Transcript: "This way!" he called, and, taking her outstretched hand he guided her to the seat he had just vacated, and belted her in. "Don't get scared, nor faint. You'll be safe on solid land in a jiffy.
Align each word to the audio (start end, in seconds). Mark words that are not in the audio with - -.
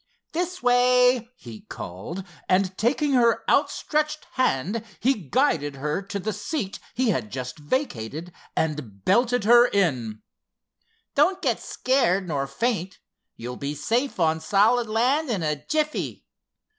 "This 0.31 0.63
way!" 0.63 1.29
he 1.35 1.61
called, 1.61 2.23
and, 2.49 2.75
taking 2.75 3.11
her 3.13 3.47
outstretched 3.47 4.25
hand 4.31 4.83
he 4.99 5.13
guided 5.13 5.75
her 5.75 6.01
to 6.01 6.17
the 6.17 6.33
seat 6.33 6.79
he 6.95 7.09
had 7.11 7.29
just 7.31 7.59
vacated, 7.59 8.33
and 8.55 9.05
belted 9.05 9.43
her 9.43 9.67
in. 9.67 10.23
"Don't 11.13 11.39
get 11.39 11.59
scared, 11.59 12.27
nor 12.27 12.47
faint. 12.47 12.97
You'll 13.35 13.57
be 13.57 13.75
safe 13.75 14.19
on 14.19 14.39
solid 14.39 14.89
land 14.89 15.29
in 15.29 15.43
a 15.43 15.63
jiffy. 15.67 16.25